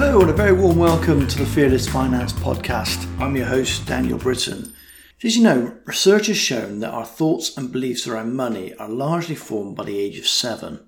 Hello, 0.00 0.20
and 0.20 0.30
a 0.30 0.32
very 0.32 0.52
warm 0.52 0.76
welcome 0.76 1.26
to 1.26 1.38
the 1.38 1.44
Fearless 1.44 1.88
Finance 1.88 2.32
Podcast. 2.32 3.04
I'm 3.20 3.34
your 3.34 3.46
host, 3.46 3.84
Daniel 3.84 4.16
Britton. 4.16 4.72
As 5.24 5.36
you 5.36 5.42
know, 5.42 5.74
research 5.86 6.28
has 6.28 6.36
shown 6.36 6.78
that 6.78 6.92
our 6.92 7.04
thoughts 7.04 7.56
and 7.56 7.72
beliefs 7.72 8.06
around 8.06 8.36
money 8.36 8.72
are 8.74 8.88
largely 8.88 9.34
formed 9.34 9.74
by 9.74 9.86
the 9.86 9.98
age 9.98 10.16
of 10.16 10.28
seven. 10.28 10.86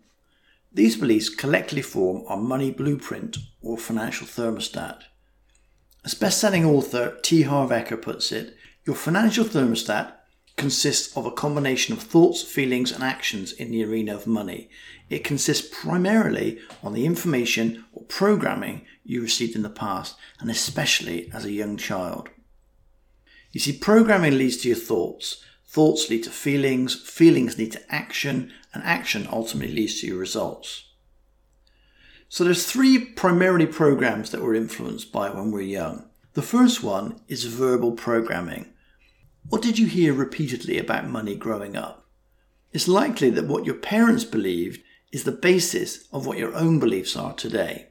These 0.72 0.94
beliefs 0.94 1.28
collectively 1.28 1.82
form 1.82 2.22
our 2.28 2.36
money 2.36 2.70
blueprint 2.70 3.38
or 3.60 3.76
financial 3.76 4.28
thermostat. 4.28 5.00
As 6.04 6.14
best-selling 6.14 6.64
author 6.64 7.18
T. 7.20 7.42
Harv 7.42 7.70
Eker 7.70 8.00
puts 8.00 8.30
it, 8.30 8.56
your 8.86 8.94
financial 8.94 9.44
thermostat 9.44 10.12
consists 10.60 11.16
of 11.16 11.24
a 11.24 11.32
combination 11.32 11.94
of 11.94 12.02
thoughts, 12.02 12.42
feelings, 12.42 12.92
and 12.92 13.02
actions 13.02 13.50
in 13.50 13.70
the 13.70 13.82
arena 13.82 14.14
of 14.14 14.26
money. 14.26 14.68
It 15.08 15.24
consists 15.24 15.66
primarily 15.82 16.58
on 16.82 16.92
the 16.92 17.06
information 17.06 17.86
or 17.94 18.04
programming 18.04 18.84
you 19.02 19.22
received 19.22 19.56
in 19.56 19.62
the 19.62 19.70
past, 19.70 20.16
and 20.38 20.50
especially 20.50 21.30
as 21.32 21.46
a 21.46 21.50
young 21.50 21.78
child. 21.78 22.28
You 23.52 23.60
see, 23.60 23.72
programming 23.72 24.36
leads 24.36 24.58
to 24.58 24.68
your 24.68 24.76
thoughts, 24.76 25.42
thoughts 25.66 26.10
lead 26.10 26.24
to 26.24 26.30
feelings, 26.30 26.94
feelings 26.94 27.56
lead 27.56 27.72
to 27.72 27.92
action, 27.94 28.52
and 28.74 28.82
action 28.84 29.26
ultimately 29.32 29.74
leads 29.74 29.98
to 30.02 30.06
your 30.08 30.18
results. 30.18 30.90
So 32.28 32.44
there's 32.44 32.70
three 32.70 33.02
primarily 33.06 33.66
programs 33.66 34.30
that 34.30 34.42
we're 34.42 34.54
influenced 34.54 35.10
by 35.10 35.30
when 35.30 35.52
we're 35.52 35.62
young. 35.62 36.10
The 36.34 36.42
first 36.42 36.82
one 36.82 37.22
is 37.28 37.44
verbal 37.44 37.92
programming 37.92 38.74
what 39.48 39.62
did 39.62 39.78
you 39.78 39.86
hear 39.86 40.12
repeatedly 40.12 40.78
about 40.78 41.08
money 41.08 41.34
growing 41.34 41.76
up? 41.76 42.06
It's 42.72 42.88
likely 42.88 43.30
that 43.30 43.46
what 43.46 43.64
your 43.64 43.74
parents 43.74 44.24
believed 44.24 44.80
is 45.12 45.24
the 45.24 45.32
basis 45.32 46.06
of 46.12 46.26
what 46.26 46.38
your 46.38 46.54
own 46.54 46.78
beliefs 46.78 47.16
are 47.16 47.34
today. 47.34 47.88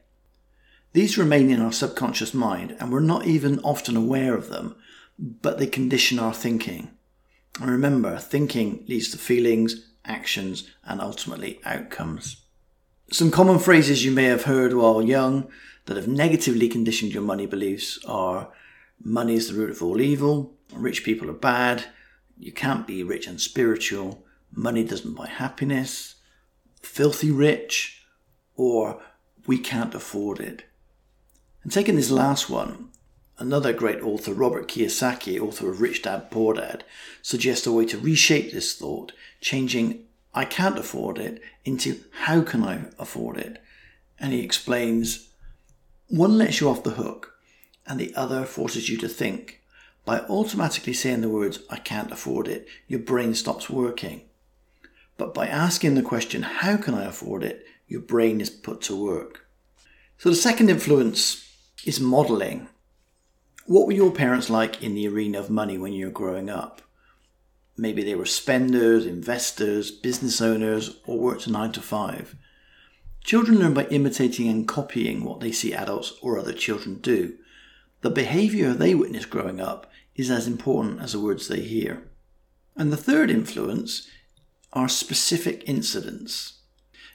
These 0.94 1.18
remain 1.18 1.50
in 1.50 1.62
our 1.62 1.72
subconscious 1.72 2.34
mind 2.34 2.76
and 2.80 2.92
we're 2.92 3.02
not 3.02 3.28
even 3.28 3.60
often 3.60 3.96
aware 3.96 4.36
of 4.36 4.50
them, 4.50 4.76
but 5.18 5.60
they 5.60 5.68
condition 5.68 6.18
our 6.18 6.34
thinking. 6.34 6.92
And 7.60 7.70
remember, 7.70 8.18
thinking 8.18 8.86
leads 8.88 9.12
to 9.12 9.18
feelings, 9.18 9.90
actions, 10.06 10.70
and 10.86 11.02
ultimately 11.02 11.60
outcomes. 11.66 12.44
Some 13.12 13.32
common 13.32 13.60
phrases 13.60 14.06
you 14.06 14.12
may 14.12 14.26
have 14.26 14.44
heard 14.44 14.74
while 14.74 15.02
young 15.02 15.50
that 15.86 15.98
have 15.98 16.08
negatively 16.08 16.70
conditioned 16.70 17.14
your 17.14 17.24
money 17.24 17.48
beliefs 17.48 18.00
are 18.06 18.52
money 19.04 19.36
is 19.36 19.50
the 19.50 19.56
root 19.56 19.72
of 19.72 19.84
all 19.84 20.00
evil, 20.00 20.54
rich 20.74 21.04
people 21.04 21.30
are 21.30 21.34
bad, 21.34 21.86
you 22.38 22.52
can't 22.52 22.88
be 22.88 23.04
rich 23.04 23.28
and 23.28 23.40
spiritual, 23.40 24.24
money 24.52 24.84
doesn't 24.84 25.16
buy 25.16 25.28
happiness, 25.28 26.16
filthy 26.82 27.32
rich, 27.32 28.06
or 28.56 29.02
we 29.48 29.58
can't 29.58 29.96
afford 29.96 30.40
it. 30.40 30.64
And 31.64 31.72
taking 31.72 31.96
this 31.96 32.12
last 32.12 32.50
one, 32.50 32.90
another 33.38 33.74
great 33.74 34.02
author, 34.02 34.34
Robert 34.34 34.68
Kiyosaki, 34.68 35.40
author 35.40 35.70
of 35.72 35.82
Rich 35.82 36.04
Dad 36.04 36.32
Poor 36.32 36.54
Dad, 36.54 36.84
suggests 37.22 37.68
a 37.68 37.72
way 37.72 37.86
to 37.86 37.98
reshape 37.98 38.52
this 38.52 38.76
thought, 38.76 39.12
changing 39.42 40.06
I 40.34 40.46
can't 40.46 40.78
afford 40.78 41.18
it 41.18 41.42
into 41.66 42.04
how 42.12 42.42
can 42.42 42.64
I 42.64 42.86
afford 43.00 43.38
it? 43.38 43.62
And 44.20 44.32
he 44.32 44.42
explains 44.42 45.30
one 46.08 46.38
lets 46.38 46.62
you 46.62 46.70
off 46.70 46.84
the 46.84 46.92
hook 46.92 47.36
and 47.88 48.00
the 48.00 48.14
other 48.16 48.46
forces 48.46 48.90
you 48.90 48.98
to 48.98 49.08
think. 49.08 49.62
By 50.06 50.22
automatically 50.22 50.94
saying 50.94 51.22
the 51.22 51.30
words, 51.30 51.60
I 51.70 51.78
can't 51.78 52.12
afford 52.12 52.48
it, 52.48 52.68
your 52.88 53.00
brain 53.00 53.36
stops 53.36 53.70
working. 53.70 54.22
But 55.18 55.34
by 55.34 55.48
asking 55.48 55.96
the 55.96 56.02
question, 56.02 56.44
how 56.44 56.78
can 56.78 56.94
I 56.94 57.04
afford 57.04 57.44
it, 57.44 57.66
your 57.88 58.02
brain 58.02 58.40
is 58.40 58.50
put 58.50 58.82
to 58.84 58.96
work. 58.96 59.46
So 60.18 60.30
the 60.30 60.36
second 60.36 60.70
influence 60.70 61.50
is 61.86 62.00
modeling. 62.00 62.70
What 63.66 63.86
were 63.86 63.94
your 63.94 64.12
parents 64.12 64.50
like 64.50 64.82
in 64.82 64.96
the 64.96 65.08
arena 65.08 65.40
of 65.40 65.50
money 65.50 65.78
when 65.78 65.94
you 65.94 66.08
were 66.08 66.12
growing 66.12 66.50
up? 66.50 66.82
Maybe 67.78 68.04
they 68.04 68.16
were 68.16 68.26
spenders, 68.26 69.06
investors, 69.06 69.92
business 69.92 70.42
owners, 70.42 70.98
or 71.06 71.18
worked 71.18 71.48
a 71.48 71.52
nine 71.52 71.72
to 71.74 71.82
five. 71.82 72.36
Children 73.24 73.60
learn 73.60 73.74
by 73.74 73.86
imitating 73.86 74.48
and 74.48 74.68
copying 74.68 75.24
what 75.24 75.40
they 75.40 75.52
see 75.52 75.74
adults 75.74 76.14
or 76.22 76.38
other 76.38 76.54
children 76.54 76.96
do. 76.96 77.38
The 78.02 78.10
behavior 78.10 78.74
they 78.74 78.96
witness 78.96 79.26
growing 79.26 79.60
up 79.62 79.89
is 80.20 80.30
as 80.30 80.48
important 80.48 81.00
as 81.02 81.14
the 81.14 81.20
words 81.20 81.48
they 81.48 81.62
hear. 81.62 82.04
And 82.76 82.92
the 82.92 82.98
third 82.98 83.32
influence 83.32 84.10
are 84.74 84.90
specific 84.90 85.64
incidents. 85.66 86.60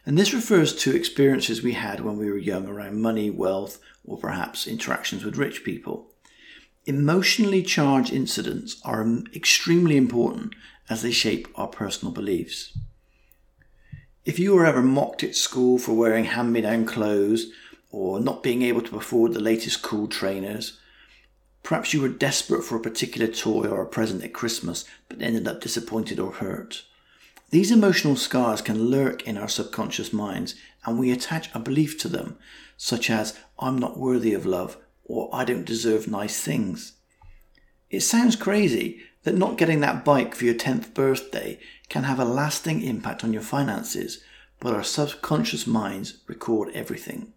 And 0.06 0.16
this 0.16 0.32
refers 0.32 0.74
to 0.76 0.96
experiences 0.96 1.62
we 1.62 1.72
had 1.72 2.00
when 2.00 2.16
we 2.16 2.30
were 2.30 2.38
young 2.38 2.66
around 2.66 3.02
money, 3.02 3.28
wealth, 3.28 3.78
or 4.06 4.16
perhaps 4.16 4.66
interactions 4.66 5.22
with 5.22 5.36
rich 5.36 5.64
people. 5.64 6.06
Emotionally 6.86 7.62
charged 7.62 8.10
incidents 8.10 8.80
are 8.86 9.06
extremely 9.34 9.98
important 9.98 10.54
as 10.88 11.02
they 11.02 11.12
shape 11.12 11.46
our 11.56 11.68
personal 11.68 12.12
beliefs. 12.12 12.76
If 14.24 14.38
you 14.38 14.54
were 14.54 14.64
ever 14.64 14.82
mocked 14.82 15.22
at 15.22 15.36
school 15.36 15.78
for 15.78 15.92
wearing 15.92 16.24
hand 16.24 16.54
me 16.54 16.62
down 16.62 16.86
clothes 16.86 17.46
or 17.90 18.18
not 18.18 18.42
being 18.42 18.62
able 18.62 18.80
to 18.80 18.96
afford 18.96 19.34
the 19.34 19.40
latest 19.40 19.82
cool 19.82 20.08
trainers, 20.08 20.78
Perhaps 21.64 21.94
you 21.94 22.02
were 22.02 22.08
desperate 22.08 22.62
for 22.62 22.76
a 22.76 22.80
particular 22.80 23.26
toy 23.26 23.66
or 23.66 23.80
a 23.80 23.86
present 23.86 24.22
at 24.22 24.34
Christmas, 24.34 24.84
but 25.08 25.22
ended 25.22 25.48
up 25.48 25.62
disappointed 25.62 26.20
or 26.20 26.32
hurt. 26.32 26.84
These 27.50 27.70
emotional 27.70 28.16
scars 28.16 28.60
can 28.60 28.90
lurk 28.90 29.26
in 29.26 29.38
our 29.38 29.48
subconscious 29.48 30.12
minds, 30.12 30.54
and 30.84 30.98
we 30.98 31.10
attach 31.10 31.48
a 31.54 31.58
belief 31.58 31.98
to 32.00 32.08
them, 32.08 32.36
such 32.76 33.08
as, 33.08 33.38
I'm 33.58 33.78
not 33.78 33.98
worthy 33.98 34.34
of 34.34 34.44
love, 34.44 34.76
or 35.04 35.30
I 35.32 35.44
don't 35.44 35.64
deserve 35.64 36.06
nice 36.06 36.38
things. 36.38 36.92
It 37.88 38.00
sounds 38.00 38.36
crazy 38.36 39.00
that 39.22 39.34
not 39.34 39.56
getting 39.56 39.80
that 39.80 40.04
bike 40.04 40.34
for 40.34 40.44
your 40.44 40.54
10th 40.54 40.92
birthday 40.92 41.58
can 41.88 42.04
have 42.04 42.20
a 42.20 42.26
lasting 42.26 42.82
impact 42.82 43.24
on 43.24 43.32
your 43.32 43.42
finances, 43.42 44.22
but 44.60 44.74
our 44.74 44.84
subconscious 44.84 45.66
minds 45.66 46.18
record 46.26 46.70
everything. 46.74 47.32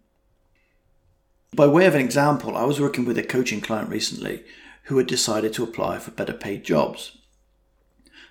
By 1.54 1.66
way 1.66 1.86
of 1.86 1.94
an 1.94 2.00
example, 2.00 2.56
I 2.56 2.64
was 2.64 2.80
working 2.80 3.04
with 3.04 3.18
a 3.18 3.22
coaching 3.22 3.60
client 3.60 3.88
recently 3.88 4.44
who 4.84 4.98
had 4.98 5.06
decided 5.06 5.52
to 5.54 5.64
apply 5.64 5.98
for 5.98 6.10
better 6.10 6.32
paid 6.32 6.62
jobs. 6.62 7.18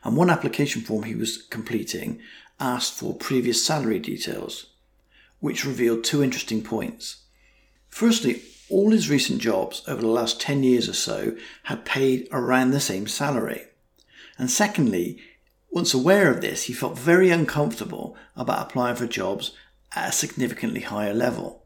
And 0.03 0.15
one 0.15 0.29
application 0.29 0.81
form 0.81 1.03
he 1.03 1.15
was 1.15 1.41
completing 1.41 2.19
asked 2.59 2.93
for 2.93 3.15
previous 3.15 3.65
salary 3.65 3.99
details, 3.99 4.67
which 5.39 5.65
revealed 5.65 6.03
two 6.03 6.23
interesting 6.23 6.63
points. 6.63 7.23
Firstly, 7.89 8.43
all 8.69 8.91
his 8.91 9.09
recent 9.09 9.41
jobs 9.41 9.83
over 9.87 10.01
the 10.01 10.07
last 10.07 10.39
10 10.39 10.63
years 10.63 10.87
or 10.87 10.93
so 10.93 11.35
had 11.63 11.85
paid 11.85 12.27
around 12.31 12.71
the 12.71 12.79
same 12.79 13.07
salary. 13.07 13.63
And 14.37 14.51
secondly, 14.51 15.19
once 15.71 15.93
aware 15.93 16.31
of 16.31 16.41
this, 16.41 16.63
he 16.63 16.73
felt 16.73 16.97
very 16.97 17.29
uncomfortable 17.29 18.15
about 18.35 18.67
applying 18.67 18.95
for 18.95 19.07
jobs 19.07 19.51
at 19.95 20.09
a 20.09 20.13
significantly 20.13 20.81
higher 20.81 21.13
level. 21.13 21.63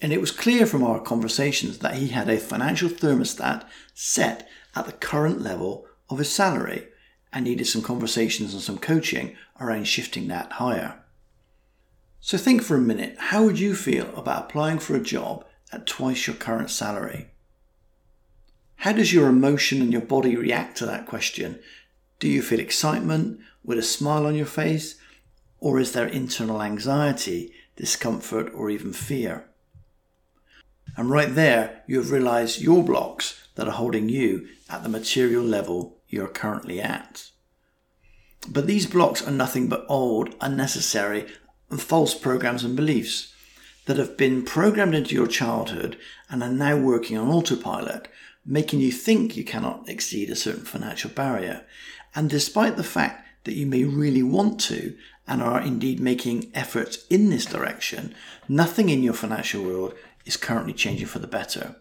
And 0.00 0.12
it 0.12 0.20
was 0.20 0.30
clear 0.30 0.66
from 0.66 0.82
our 0.82 1.00
conversations 1.00 1.78
that 1.78 1.96
he 1.96 2.08
had 2.08 2.28
a 2.28 2.38
financial 2.38 2.88
thermostat 2.88 3.64
set 3.94 4.48
at 4.74 4.86
the 4.86 4.92
current 4.92 5.40
level 5.40 5.86
of 6.08 6.18
his 6.18 6.32
salary 6.32 6.88
and 7.32 7.44
needed 7.44 7.66
some 7.66 7.82
conversations 7.82 8.54
and 8.54 8.62
some 8.62 8.78
coaching 8.78 9.36
around 9.60 9.84
shifting 9.84 10.28
that 10.28 10.52
higher. 10.52 11.00
So 12.20 12.36
think 12.38 12.62
for 12.62 12.76
a 12.76 12.80
minute 12.80 13.16
how 13.18 13.44
would 13.44 13.58
you 13.58 13.74
feel 13.74 14.14
about 14.16 14.44
applying 14.44 14.78
for 14.78 14.94
a 14.94 15.00
job 15.00 15.44
at 15.72 15.86
twice 15.86 16.26
your 16.26 16.36
current 16.36 16.70
salary? 16.70 17.28
How 18.76 18.92
does 18.92 19.12
your 19.12 19.28
emotion 19.28 19.82
and 19.82 19.92
your 19.92 20.02
body 20.02 20.36
react 20.36 20.78
to 20.78 20.86
that 20.86 21.06
question? 21.06 21.60
Do 22.18 22.28
you 22.28 22.42
feel 22.42 22.60
excitement 22.60 23.40
with 23.62 23.78
a 23.78 23.82
smile 23.82 24.26
on 24.26 24.34
your 24.34 24.46
face? 24.46 24.96
Or 25.58 25.78
is 25.78 25.92
there 25.92 26.06
internal 26.06 26.62
anxiety, 26.62 27.52
discomfort, 27.76 28.50
or 28.54 28.70
even 28.70 28.94
fear? 28.94 29.49
And 30.96 31.10
right 31.10 31.34
there, 31.34 31.82
you 31.86 31.98
have 31.98 32.10
realized 32.10 32.60
your 32.60 32.82
blocks 32.82 33.48
that 33.54 33.68
are 33.68 33.72
holding 33.72 34.08
you 34.08 34.48
at 34.68 34.82
the 34.82 34.88
material 34.88 35.42
level 35.42 35.98
you're 36.08 36.28
currently 36.28 36.80
at. 36.80 37.30
But 38.48 38.66
these 38.66 38.86
blocks 38.86 39.26
are 39.26 39.30
nothing 39.32 39.68
but 39.68 39.84
old, 39.88 40.34
unnecessary, 40.40 41.26
and 41.68 41.80
false 41.80 42.14
programs 42.14 42.64
and 42.64 42.74
beliefs 42.74 43.32
that 43.86 43.96
have 43.96 44.16
been 44.16 44.44
programmed 44.44 44.94
into 44.94 45.14
your 45.14 45.26
childhood 45.26 45.96
and 46.28 46.42
are 46.42 46.50
now 46.50 46.76
working 46.76 47.16
on 47.16 47.28
autopilot, 47.28 48.08
making 48.44 48.80
you 48.80 48.92
think 48.92 49.36
you 49.36 49.44
cannot 49.44 49.88
exceed 49.88 50.30
a 50.30 50.36
certain 50.36 50.64
financial 50.64 51.10
barrier. 51.10 51.64
And 52.14 52.28
despite 52.28 52.76
the 52.76 52.84
fact 52.84 53.26
that 53.44 53.54
you 53.54 53.66
may 53.66 53.84
really 53.84 54.22
want 54.22 54.60
to 54.60 54.96
and 55.26 55.42
are 55.42 55.60
indeed 55.60 56.00
making 56.00 56.50
efforts 56.54 57.06
in 57.08 57.30
this 57.30 57.46
direction, 57.46 58.14
nothing 58.48 58.88
in 58.88 59.02
your 59.02 59.14
financial 59.14 59.62
world 59.62 59.94
is 60.24 60.36
currently 60.36 60.72
changing 60.72 61.06
for 61.06 61.18
the 61.18 61.26
better. 61.26 61.76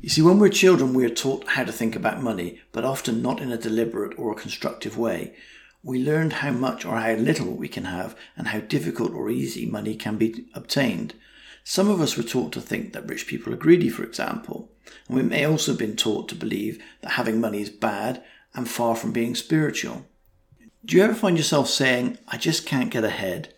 You 0.00 0.08
see, 0.08 0.22
when 0.22 0.38
we're 0.38 0.50
children, 0.50 0.94
we 0.94 1.04
are 1.04 1.10
taught 1.10 1.48
how 1.48 1.64
to 1.64 1.72
think 1.72 1.96
about 1.96 2.22
money, 2.22 2.60
but 2.72 2.84
often 2.84 3.22
not 3.22 3.40
in 3.40 3.50
a 3.50 3.56
deliberate 3.56 4.18
or 4.18 4.32
a 4.32 4.40
constructive 4.40 4.96
way. 4.98 5.34
We 5.82 6.02
learned 6.02 6.34
how 6.34 6.50
much 6.50 6.84
or 6.84 6.98
how 6.98 7.12
little 7.12 7.52
we 7.52 7.68
can 7.68 7.84
have 7.84 8.16
and 8.36 8.48
how 8.48 8.60
difficult 8.60 9.12
or 9.12 9.30
easy 9.30 9.66
money 9.66 9.94
can 9.94 10.16
be 10.16 10.46
obtained. 10.54 11.14
Some 11.64 11.88
of 11.88 12.00
us 12.00 12.16
were 12.16 12.22
taught 12.22 12.52
to 12.52 12.60
think 12.60 12.92
that 12.92 13.08
rich 13.08 13.26
people 13.26 13.52
are 13.52 13.56
greedy, 13.56 13.88
for 13.88 14.04
example, 14.04 14.70
and 15.08 15.16
we 15.16 15.22
may 15.22 15.44
also 15.44 15.72
have 15.72 15.78
been 15.78 15.96
taught 15.96 16.28
to 16.28 16.34
believe 16.34 16.80
that 17.00 17.12
having 17.12 17.40
money 17.40 17.60
is 17.60 17.70
bad 17.70 18.22
and 18.54 18.68
far 18.68 18.94
from 18.94 19.12
being 19.12 19.34
spiritual. 19.34 20.06
Do 20.84 20.96
you 20.96 21.02
ever 21.02 21.14
find 21.14 21.36
yourself 21.36 21.68
saying, 21.68 22.18
I 22.28 22.36
just 22.36 22.66
can't 22.66 22.90
get 22.90 23.02
ahead? 23.02 23.54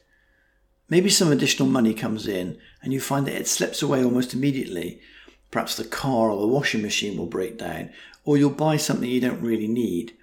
Maybe 0.90 1.11
some 1.11 1.31
additional 1.31 1.69
money 1.69 1.93
comes 1.93 2.26
in 2.26 2.58
and 2.82 2.93
you 2.93 3.00
find 3.00 3.26
that 3.26 3.35
it 3.35 3.49
slips 3.49 3.82
away 3.82 4.02
almost 4.02 4.32
immediately. 4.32 5.00
Perhaps 5.50 5.76
the 5.76 5.85
car 5.85 6.31
or 6.31 6.40
the 6.40 6.46
washing 6.46 6.82
machine 6.82 7.17
will 7.17 7.26
break 7.26 7.58
down, 7.58 7.90
or 8.25 8.37
you'll 8.37 8.50
buy 8.50 8.76
something 8.76 9.08
you 9.08 9.20
don't 9.20 9.40
really 9.40 9.69
need. 9.69 10.14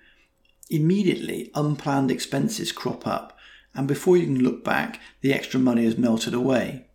Immediately, 0.70 1.52
unplanned 1.54 2.12
expenses 2.12 2.72
crop 2.72 3.06
up, 3.06 3.38
and 3.74 3.88
before 3.88 4.18
you 4.18 4.26
can 4.26 4.44
look 4.44 4.64
back, 4.64 5.00
the 5.22 5.34
extra 5.34 5.60
money 5.60 5.84
has 5.86 5.98
melted 5.98 6.34
away. 6.34 6.86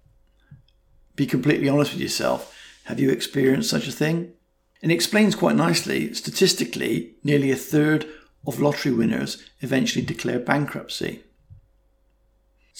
Be 1.16 1.26
completely 1.26 1.68
honest 1.68 1.92
with 1.92 2.00
yourself. 2.00 2.56
Have 2.84 2.98
you 2.98 3.10
experienced 3.10 3.70
such 3.70 3.86
a 3.86 3.92
thing? 3.92 4.32
It 4.80 4.90
explains 4.90 5.34
quite 5.34 5.56
nicely, 5.56 6.14
statistically, 6.14 7.14
nearly 7.22 7.50
a 7.50 7.56
third 7.56 8.06
of 8.46 8.60
lottery 8.60 8.92
winners 8.92 9.44
eventually 9.60 10.04
declare 10.04 10.38
bankruptcy. 10.38 11.22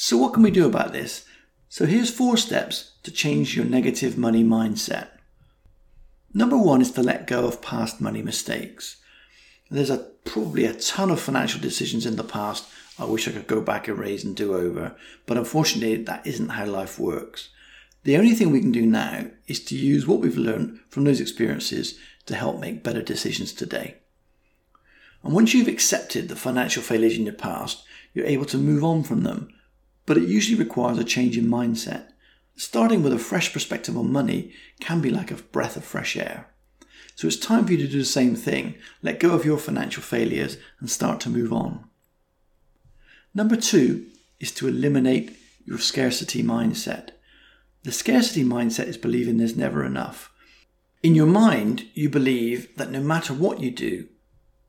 So, 0.03 0.17
what 0.17 0.33
can 0.33 0.43
we 0.43 0.51
do 0.51 0.65
about 0.65 0.95
this? 0.95 1.27
So, 1.69 1.85
here's 1.85 2.09
four 2.09 2.39
steps 2.39 2.93
to 3.03 3.11
change 3.11 3.55
your 3.55 3.67
negative 3.67 4.17
money 4.17 4.43
mindset. 4.43 5.09
Number 6.33 6.57
one 6.57 6.81
is 6.81 6.91
to 6.93 7.03
let 7.03 7.27
go 7.27 7.47
of 7.47 7.61
past 7.61 8.01
money 8.01 8.23
mistakes. 8.23 8.97
There's 9.71 9.91
a, 9.91 9.99
probably 10.25 10.65
a 10.65 10.73
ton 10.73 11.11
of 11.11 11.21
financial 11.21 11.61
decisions 11.61 12.07
in 12.07 12.17
the 12.17 12.25
past 12.25 12.67
I 12.99 13.05
wish 13.05 13.29
I 13.29 13.33
could 13.33 13.47
go 13.47 13.61
back 13.61 13.89
and 13.89 13.99
raise 13.99 14.25
and 14.25 14.35
do 14.35 14.55
over, 14.55 14.97
but 15.27 15.37
unfortunately, 15.37 16.03
that 16.05 16.27
isn't 16.27 16.49
how 16.49 16.65
life 16.65 16.99
works. 16.99 17.51
The 18.05 18.17
only 18.17 18.33
thing 18.33 18.51
we 18.51 18.63
can 18.63 18.73
do 18.73 18.87
now 18.87 19.27
is 19.49 19.63
to 19.65 19.77
use 19.77 20.07
what 20.07 20.21
we've 20.21 20.39
learned 20.39 20.81
from 20.89 21.05
those 21.05 21.21
experiences 21.21 21.99
to 22.25 22.37
help 22.37 22.59
make 22.59 22.83
better 22.83 23.03
decisions 23.03 23.53
today. 23.53 23.99
And 25.23 25.35
once 25.35 25.53
you've 25.53 25.69
accepted 25.69 26.31
the 26.31 26.37
financial 26.37 26.83
failures 26.83 27.19
in 27.19 27.27
your 27.27 27.35
past, 27.35 27.85
you're 28.15 28.25
able 28.25 28.47
to 28.47 28.57
move 28.57 28.83
on 28.83 29.03
from 29.03 29.25
them 29.25 29.53
but 30.11 30.19
it 30.19 30.29
usually 30.29 30.59
requires 30.59 30.99
a 30.99 31.05
change 31.05 31.39
in 31.39 31.47
mindset. 31.47 32.09
Starting 32.57 33.01
with 33.01 33.13
a 33.13 33.19
fresh 33.21 33.53
perspective 33.53 33.97
on 33.97 34.11
money 34.11 34.53
can 34.81 35.01
be 35.01 35.09
like 35.09 35.31
a 35.31 35.37
breath 35.37 35.77
of 35.77 35.85
fresh 35.85 36.17
air. 36.17 36.49
So 37.15 37.29
it's 37.29 37.37
time 37.37 37.65
for 37.65 37.71
you 37.71 37.79
to 37.79 37.87
do 37.87 38.01
the 38.01 38.05
same 38.05 38.35
thing. 38.35 38.75
Let 39.03 39.21
go 39.21 39.31
of 39.35 39.45
your 39.45 39.57
financial 39.57 40.03
failures 40.03 40.57
and 40.81 40.91
start 40.91 41.21
to 41.21 41.31
move 41.31 41.53
on. 41.53 41.85
Number 43.35 43.55
two 43.55 44.05
is 44.41 44.51
to 44.55 44.67
eliminate 44.67 45.39
your 45.65 45.79
scarcity 45.79 46.43
mindset. 46.43 47.11
The 47.85 47.93
scarcity 47.93 48.43
mindset 48.43 48.89
is 48.89 48.97
believing 48.97 49.37
there's 49.37 49.57
never 49.57 49.85
enough. 49.85 50.33
In 51.05 51.15
your 51.15 51.29
mind, 51.29 51.87
you 51.95 52.09
believe 52.09 52.77
that 52.79 52.91
no 52.91 53.01
matter 53.01 53.33
what 53.33 53.61
you 53.61 53.71
do, 53.71 54.09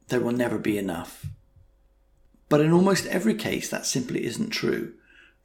there 0.10 0.20
will 0.20 0.34
never 0.34 0.60
be 0.60 0.78
enough. 0.78 1.26
But 2.48 2.62
in 2.62 2.72
almost 2.72 3.08
every 3.08 3.34
case, 3.34 3.72
that 3.72 3.88
simply 3.88 4.24
isn't 4.24 4.52
true. 4.52 4.94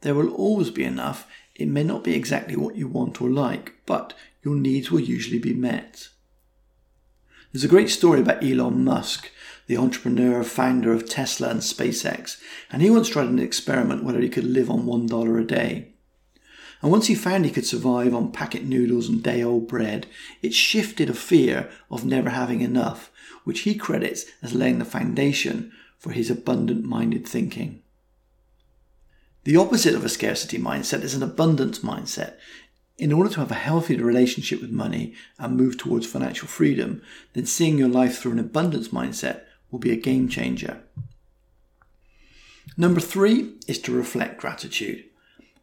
There 0.01 0.15
will 0.15 0.33
always 0.33 0.69
be 0.69 0.83
enough. 0.83 1.27
It 1.55 1.67
may 1.67 1.83
not 1.83 2.03
be 2.03 2.13
exactly 2.13 2.55
what 2.55 2.75
you 2.75 2.87
want 2.87 3.21
or 3.21 3.29
like, 3.29 3.73
but 3.85 4.13
your 4.43 4.55
needs 4.55 4.91
will 4.91 4.99
usually 4.99 5.39
be 5.39 5.53
met. 5.53 6.09
There's 7.51 7.63
a 7.63 7.69
great 7.69 7.89
story 7.89 8.19
about 8.19 8.43
Elon 8.43 8.83
Musk, 8.83 9.31
the 9.67 9.77
entrepreneur, 9.77 10.43
founder 10.43 10.93
of 10.93 11.09
Tesla 11.09 11.49
and 11.49 11.61
SpaceX, 11.61 12.39
and 12.71 12.81
he 12.81 12.89
once 12.89 13.09
tried 13.09 13.29
an 13.29 13.39
experiment 13.39 14.03
whether 14.03 14.21
he 14.21 14.29
could 14.29 14.43
live 14.43 14.69
on 14.69 14.83
$1 14.83 15.41
a 15.41 15.45
day. 15.45 15.93
And 16.81 16.91
once 16.91 17.07
he 17.07 17.15
found 17.15 17.45
he 17.45 17.51
could 17.51 17.65
survive 17.65 18.13
on 18.13 18.31
packet 18.31 18.63
noodles 18.63 19.09
and 19.09 19.23
day 19.23 19.41
old 19.41 19.67
bread, 19.67 20.05
it 20.41 20.53
shifted 20.53 21.09
a 21.09 21.13
fear 21.13 21.69
of 21.89 22.05
never 22.05 22.29
having 22.29 22.61
enough, 22.61 23.11
which 23.45 23.61
he 23.61 23.73
credits 23.73 24.25
as 24.43 24.53
laying 24.53 24.77
the 24.77 24.85
foundation 24.85 25.71
for 25.97 26.11
his 26.11 26.29
abundant 26.29 26.85
minded 26.85 27.27
thinking. 27.27 27.81
The 29.47 29.55
opposite 29.55 29.95
of 29.95 30.03
a 30.03 30.09
scarcity 30.09 30.57
mindset 30.57 31.03
is 31.03 31.13
an 31.13 31.23
abundance 31.23 31.79
mindset. 31.79 32.33
In 32.97 33.13
order 33.13 33.29
to 33.29 33.39
have 33.39 33.49
a 33.49 33.53
healthy 33.53 33.95
relationship 33.95 34.59
with 34.59 34.71
money 34.71 35.13
and 35.39 35.55
move 35.55 35.77
towards 35.77 36.05
financial 36.05 36.49
freedom, 36.49 37.01
then 37.31 37.45
seeing 37.45 37.77
your 37.77 37.87
life 37.87 38.19
through 38.19 38.33
an 38.33 38.39
abundance 38.39 38.89
mindset 38.89 39.43
will 39.71 39.79
be 39.79 39.93
a 39.93 39.95
game 39.95 40.27
changer. 40.27 40.81
Number 42.75 42.99
three 42.99 43.53
is 43.69 43.79
to 43.83 43.95
reflect 43.95 44.41
gratitude. 44.41 45.05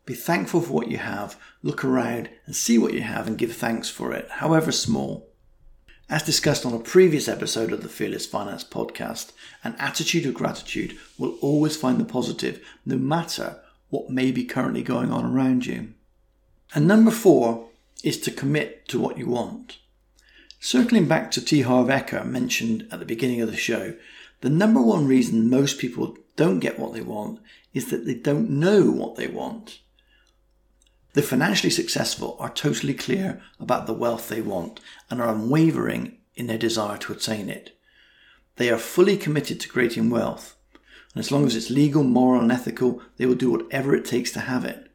Be 0.07 0.15
thankful 0.15 0.63
for 0.63 0.73
what 0.73 0.91
you 0.91 0.97
have, 0.97 1.39
look 1.63 1.85
around 1.85 2.31
and 2.47 2.57
see 2.57 2.79
what 2.79 2.95
you 2.95 3.03
have 3.03 3.27
and 3.27 3.37
give 3.37 3.53
thanks 3.53 3.91
for 3.91 4.15
it, 4.15 4.27
however 4.31 4.73
small. 4.73 5.29
As 6.09 6.23
discussed 6.23 6.65
on 6.65 6.73
a 6.73 6.79
previous 6.79 7.29
episode 7.29 7.71
of 7.71 7.83
the 7.83 7.91
Fearless 7.91 8.25
Finance 8.25 8.65
podcast, 8.65 9.33
an 9.63 9.77
attitude 9.79 10.25
of 10.25 10.33
gratitude 10.33 10.97
will 11.19 11.37
always 11.43 11.77
find 11.77 12.01
the 12.01 12.07
positive 12.07 12.65
no 12.87 12.97
matter 12.97 13.61
what 13.91 14.11
may 14.11 14.31
be 14.31 14.45
currently 14.45 14.83
going 14.83 15.11
on 15.11 15.25
around 15.25 15.67
you. 15.67 15.95
And 16.75 16.87
number 16.87 17.11
four 17.11 17.69
is 18.03 18.21
to 18.21 18.31
commit 18.31 18.89
to 18.89 19.01
what 19.01 19.19
you 19.19 19.27
want. 19.27 19.79
Circling 20.61 21.07
back 21.07 21.31
to 21.33 21.45
T. 21.45 21.63
Harv 21.63 21.89
Eker 21.89 22.25
mentioned 22.27 22.89
at 22.91 22.99
the 22.99 23.05
beginning 23.05 23.41
of 23.41 23.51
the 23.51 23.57
show, 23.57 23.95
the 24.41 24.51
number 24.51 24.81
one 24.81 25.07
reason 25.07 25.49
most 25.49 25.79
people 25.79 26.17
don't 26.37 26.61
get 26.61 26.79
what 26.79 26.93
they 26.93 27.01
want 27.01 27.41
is 27.73 27.91
that 27.91 28.07
they 28.07 28.15
don't 28.15 28.51
know 28.51 28.91
what 28.91 29.17
they 29.17 29.27
want. 29.27 29.81
The 31.15 31.23
financially 31.23 31.71
successful 31.71 32.37
are 32.41 32.51
totally 32.51 32.95
clear 32.95 33.41
about 33.61 33.87
the 33.87 33.93
wealth 33.93 34.29
they 34.29 34.41
want 34.41 34.81
and 35.09 35.21
are 35.21 35.33
unwavering 35.33 36.19
in 36.35 36.49
their 36.49 36.59
desire 36.59 36.99
to 36.99 37.13
attain 37.13 37.49
it. 37.49 37.79
They 38.57 38.71
are 38.71 38.79
fully 38.79 39.17
committed 39.17 39.61
to 39.61 39.69
creating 39.69 40.11
wealth 40.11 40.57
and 41.14 41.20
as 41.20 41.31
long 41.31 41.46
as 41.46 41.55
it's 41.55 41.70
legal, 41.70 42.02
moral, 42.02 42.43
and 42.43 42.50
ethical, 42.50 43.00
they 43.16 43.26
will 43.26 43.34
do 43.34 43.50
whatever 43.50 43.94
it 43.94 44.05
takes 44.05 44.32
to 44.32 44.40
have 44.40 44.64
it. 44.64 44.90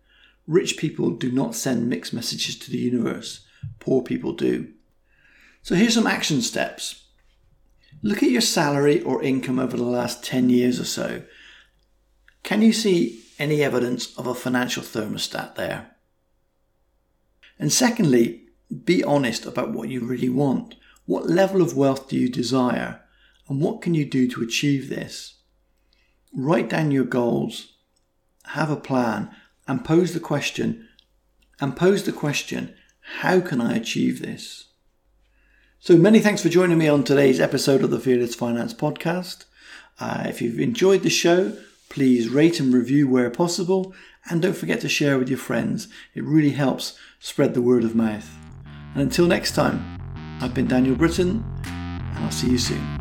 Rich 0.48 0.78
people 0.78 1.12
do 1.12 1.32
not 1.32 1.56
send 1.56 1.90
mixed 1.90 2.14
messages 2.14 2.58
to 2.60 2.72
the 2.72 2.78
universe, 2.78 3.46
poor 3.80 4.02
people 4.02 4.34
do. 4.34 4.74
So 5.62 5.76
here's 5.76 5.94
some 5.94 6.08
action 6.08 6.42
steps. 6.42 7.06
Look 8.02 8.24
at 8.24 8.32
your 8.32 8.42
salary 8.42 9.02
or 9.02 9.24
income 9.24 9.60
over 9.60 9.78
the 9.78 9.84
last 9.84 10.24
10 10.24 10.50
years 10.50 10.80
or 10.80 10.86
so. 10.86 11.24
Can 12.44 12.62
you 12.62 12.74
see 12.74 13.24
any 13.38 13.64
evidence 13.64 14.18
of 14.18 14.28
a 14.28 14.36
financial 14.36 14.84
thermostat 14.84 15.56
there? 15.56 15.92
And 17.58 17.72
secondly, 17.72 18.46
be 18.84 19.04
honest 19.04 19.46
about 19.46 19.72
what 19.72 19.90
you 19.90 20.02
really 20.02 20.30
want. 20.30 20.76
What 21.06 21.30
level 21.30 21.62
of 21.62 21.76
wealth 21.76 22.08
do 22.08 22.18
you 22.18 22.30
desire? 22.30 23.02
And 23.48 23.62
what 23.62 23.82
can 23.82 23.94
you 23.94 24.06
do 24.06 24.30
to 24.30 24.44
achieve 24.44 24.90
this? 24.90 25.39
Write 26.34 26.70
down 26.70 26.92
your 26.92 27.06
goals, 27.06 27.74
have 28.48 28.70
a 28.70 28.76
plan, 28.76 29.30
and 29.68 29.86
pose 29.86 30.14
the 30.14 30.20
question, 30.20 30.88
and 31.60 31.76
pose 31.76 32.04
the 32.04 32.12
question, 32.12 32.74
how 33.20 33.40
can 33.40 33.62
I 33.62 33.76
achieve 33.76 34.22
this? 34.22 34.68
So 35.80 35.98
many 35.98 36.20
thanks 36.20 36.44
for 36.44 36.50
joining 36.50 36.78
me 36.78 36.88
on 36.88 37.04
today's 37.04 37.40
episode 37.40 37.84
of 37.84 37.90
the 37.90 38.00
Fearless 38.00 38.36
Finance 38.36 38.74
Podcast. 38.74 39.46
Uh, 40.00 40.26
if 40.28 40.42
you've 40.42 40.60
enjoyed 40.60 41.04
the 41.04 41.10
show, 41.10 41.58
please 41.90 42.30
rate 42.30 42.60
and 42.60 42.74
review 42.74 43.08
where 43.08 43.30
possible, 43.30 43.94
and 44.30 44.42
don't 44.42 44.58
forget 44.58 44.82
to 44.82 44.90
share 44.90 45.18
with 45.18 45.30
your 45.30 45.38
friends. 45.38 45.88
It 46.14 46.24
really 46.24 46.52
helps 46.52 46.98
spread 47.20 47.54
the 47.54 47.62
word 47.62 47.84
of 47.84 47.96
mouth. 47.96 48.30
And 48.94 49.02
until 49.02 49.26
next 49.26 49.56
time, 49.56 50.00
I've 50.42 50.54
been 50.54 50.68
Daniel 50.68 50.96
Britton, 50.96 51.44
and 51.66 52.26
I'll 52.26 52.32
see 52.32 52.52
you 52.52 52.58
soon. 52.58 52.99